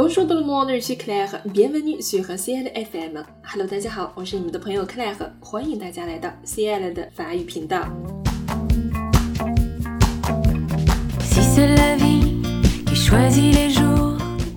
[0.00, 1.42] Bonjour tout le monde, je suis Claire.
[1.44, 3.20] Bienvenue sur CL FM.
[3.42, 7.84] Hello，大家好，我是你们的朋友 Claire，欢迎大家来到 CL 的法语频道。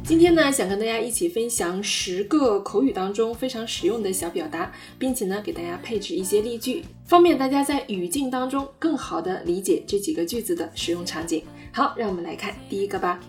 [0.03, 11.43] 今天呢，想跟大家一起分享十个口语当中非常实用的小表达，并且呢，给大家配置一些例句，方便大家在语境当中更好的理解这几个句子的使用场景。
[11.73, 13.19] 好，让我们来看第一个吧。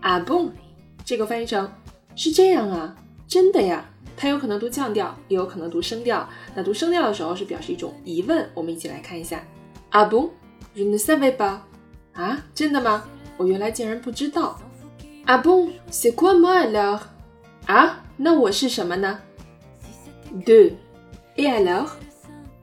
[0.00, 0.48] 啊嘣，
[1.08, 1.66] 这个翻译成
[2.14, 2.94] 是这样啊，
[3.26, 3.82] 真的呀。
[4.14, 6.28] 它有可能读降调，也有可能读升调。
[6.54, 8.46] 那读升调的时候是表示一种疑问。
[8.52, 9.42] 我们一起来看一下。
[9.88, 10.28] 啊嘣
[10.76, 11.60] ，je ne savais pas。
[12.12, 13.04] 啊，真的吗？
[13.38, 14.60] 我原来竟然不知道。
[15.24, 17.00] 啊嘣，c'est quoi moi alors？
[17.64, 19.18] 啊，那我是什么呢
[20.44, 20.74] ？De
[21.36, 21.88] et alors？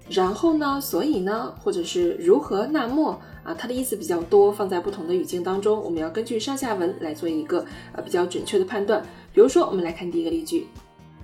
[0.08, 0.80] 然后呢？
[0.80, 1.52] 所以呢？
[1.64, 2.68] 或者是如何？
[2.68, 3.20] 那么？
[3.46, 7.64] 啊，它的意思比较多，放在不同的语境当中，我们要根据上下文来做一个
[7.94, 9.02] 呃比较准确的判断。
[9.32, 10.68] 比如说，我们来看第一个例句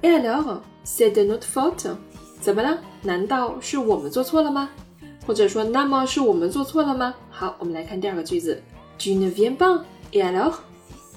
[0.04, 1.95] ：Et alors, c'est de notre faute？
[2.40, 2.78] 怎么了？
[3.02, 4.70] 难道是我们做错了吗？
[5.26, 7.14] 或者说，那么是我们做错了吗？
[7.30, 8.62] 好，我们来看第二个句子
[9.00, 10.54] ：Tu ne viens pas？Et alors？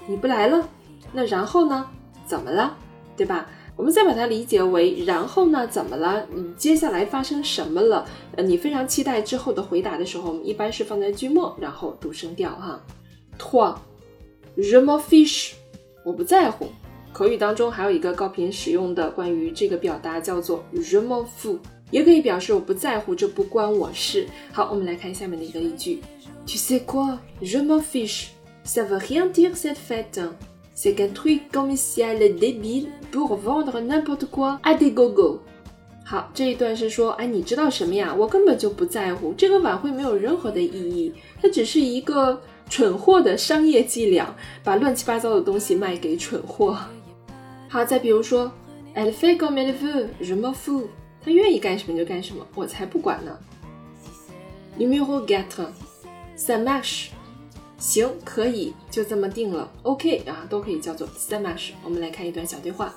[0.06, 0.66] 你不来了，
[1.12, 1.86] 那然后呢？
[2.26, 2.74] 怎么了？
[3.16, 3.46] 对吧？
[3.76, 5.66] 我们再把它理解为，然后呢？
[5.66, 6.24] 怎么了？
[6.32, 8.06] 你接下来发生什么了？
[8.36, 12.80] 呃，你非常期待之后的回答的时候，我们一般是放在句末，然后读声调哈。
[13.36, 15.54] Toi，je m'en fiche，
[16.04, 16.68] 我不在乎。
[17.12, 21.58] 口语当中还有一个高频使用的关于这个表达叫做 je m'en fous，
[21.90, 24.26] 也可以表示我不在乎，这不关我事。
[24.52, 26.00] 好，我们来看下面的一个例句
[26.46, 30.28] ：Tu sais quoi？Je m'en fiche，ça veut rien dire cette fête。
[30.75, 35.39] C'est un truc commercial débile pour vendre n'importe quoi à des gogos。
[36.05, 38.15] 好，这一段是说，哎，你知道什么呀？
[38.17, 46.77] 我根本就不在乎，这个晚会没有任何的意义，它只是一个蠢货的商业伎俩，把乱七八糟的东西卖给蠢货。
[47.67, 48.51] 好，再比如说，
[48.95, 50.85] Elle fait comme elle veut，je m'en fous。
[51.23, 53.37] 她愿意干什么就干什么，我才不管呢。
[54.79, 57.09] Numéro quatre，ça marche。
[57.84, 59.70] 行，可以，就这么定了。
[59.82, 61.72] OK 啊，都可以叫做 ça marche。
[61.84, 62.94] 我们来看一段小对话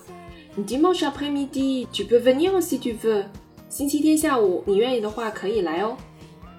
[0.66, 3.26] ：Dimanche après-midi, tu peux venir si tu veux。
[3.68, 5.98] 星期天下午，你愿意的话可以来哦。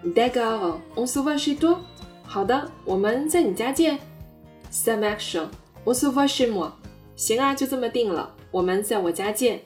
[0.04, 1.78] D'accord, on se voit chez toi。
[2.22, 3.98] 好的，我们在你家见。
[4.70, 5.40] Ça marche,
[5.86, 6.70] on se voit chez moi。
[7.16, 9.60] 行啊，就这么定了，我们在我家见。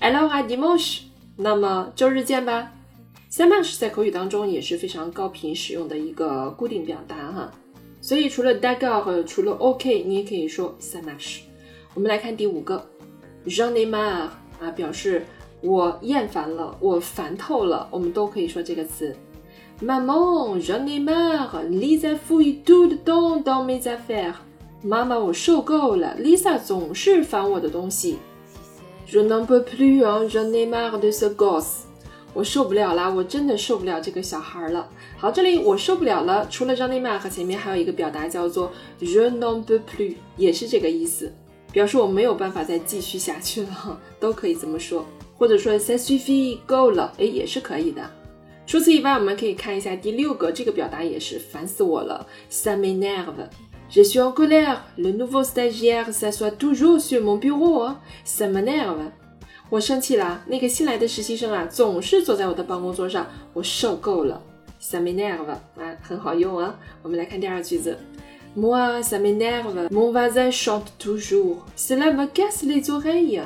[0.00, 1.02] Alors à dimanche。
[1.36, 2.72] 那么周日见吧。
[3.30, 7.52] Ça marche 在口语当中也是非常高频使用的一个固定表达哈。
[8.02, 11.42] 所以除了 d'accord 和除了 OK，你也可以说 ça marche。
[11.94, 12.84] 我们来看第五个
[13.46, 14.28] ，j'en ai marre
[14.60, 15.24] 啊，表示
[15.62, 19.14] 我厌烦了，我烦透了，我们都可以说这个词。
[19.80, 24.34] Maman，j'en ai marre，Lisa fouille tout le temps dans mes affaires。
[24.82, 28.18] 妈妈，我受够了，Lisa 总是烦我的东西。
[29.06, 31.84] Je n'en peux plus，j'en ai marre de ce gosse。
[32.34, 33.10] 我受不了啦！
[33.10, 34.88] 我真的受不了这个小孩了。
[35.18, 36.46] 好，这里我受不了了。
[36.48, 41.32] 除了 j o n n y m a 和前面还有一个表达叫做 je n'en peux plus，也是这个意思，
[41.72, 45.04] 表示我没有办法再继续下去了，都可以这么说。
[45.36, 48.02] 或者说 c'est suffit 够了，哎，也是可以的。
[48.66, 52.26] 除此以外，我们可以看一下第六个，这个表达也是烦死我了。
[52.50, 53.48] Ça m'énerve。
[53.90, 54.76] Je suis en colère.
[54.96, 57.90] Le nouveau stagiaire s'assoit toujours sur mon bureau.
[58.24, 59.10] Ça m'énerve.
[59.72, 64.38] 我生气了，那个新来的实习生啊，总是坐在我的办公桌上，我受够了。
[64.78, 66.78] Ça m'énerve 啊，很好用啊。
[67.02, 67.96] 我们来看第二句子
[68.54, 73.44] ，Moi ça m'énerve, mon voisin chante toujours, cela me casse les oreilles。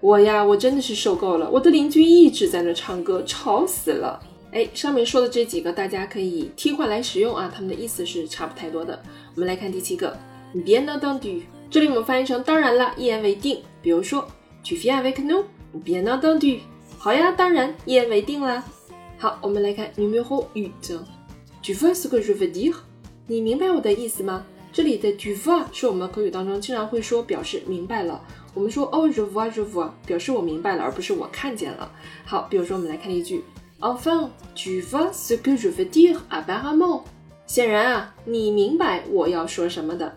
[0.00, 4.18] 我呀，我真的是受够了，我的邻居一直在那唱歌，吵死了。
[4.52, 8.98] 哎，上面说的这几个大家可以替换来使用啊，它们的意思是差不太多的。
[9.34, 10.16] 我们来看第七个
[10.54, 13.60] ，Bien entendu，这里我们翻译成当然了，一言为定。
[13.82, 14.26] 比如说
[14.64, 15.22] ，Tu viens avec
[15.72, 16.60] nous？Bien entendu，
[16.98, 18.64] 好呀，当然，一言为定啦。
[19.18, 20.98] 好，我们来看 numéro huit。
[21.62, 22.74] Tu vois ce que je veux dire？
[23.26, 24.44] 你明白我的意思吗？
[24.72, 28.22] 这里的 tu vois 是我们口语当中经常会说表示明白了。
[28.54, 31.90] 我们说 oh je vois，je vois 表示我明白了，而不是我看见了。
[32.24, 33.44] 好，比如说我们来看一句
[33.80, 37.02] ，Enfin，tu vois ce que je veux dire？Apparemment，
[37.46, 40.14] 显然啊，你明白我要说什么的。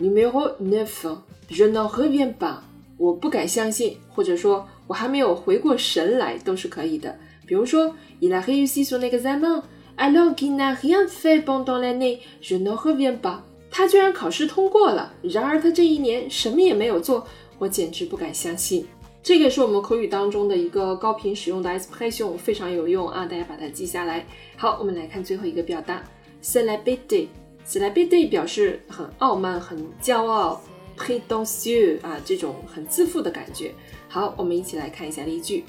[0.00, 2.58] Numéro neuf，je n'en reviens pas。
[2.96, 4.66] 我不敢相信，或者说。
[4.88, 7.16] 我还没有回过神来，都是可以的。
[7.46, 9.62] 比如说，il a réussi son examen
[9.96, 12.18] alors qu'il n'a rien fait pendant l'année.
[12.42, 13.42] Je ne reviens pas.
[13.70, 17.26] 他居然考试通过了，然而他这一年什么也没有做，
[17.58, 18.86] 我简直不敢相信。
[19.22, 24.24] 这个是我们口语当中的一个高频使用的 expression，非常有用啊，大家把它记下来。
[24.56, 26.02] 好，我们来看最后一个表达
[26.42, 27.26] ，celebrity。
[27.66, 30.62] celebrity 表示很傲慢、很骄傲。
[30.98, 33.72] Prétentieux 啊，这种很自负的感觉。
[34.08, 35.64] 好，我们一起来看一下例句。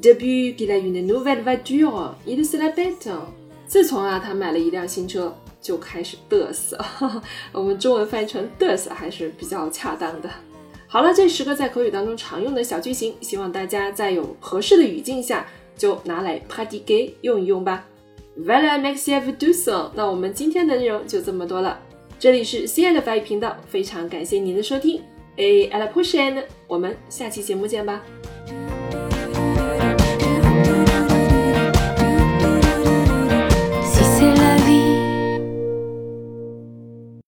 [0.00, 3.12] Depuis qu'il a une nouvelle voiture, il se la pète。
[3.66, 6.78] 自从啊，他买了一辆新车，就开始嘚瑟。
[7.52, 10.28] 我们中文翻译成嘚瑟还是比较恰当的。
[10.88, 15.46] 好了，这十个在口语当中常用的小句型，希望大家在有合适的语境下
[15.76, 17.84] 就拿来 pratiquer 用一用吧。
[18.36, 19.90] Voilà, merci à vous tous。
[19.94, 21.78] 那我们今天的内容就这么多了。
[22.18, 25.02] 这里是 C N 的法语频道，非常感谢您的收听。
[25.36, 28.02] Et à la pushand 我们下期节目见吧。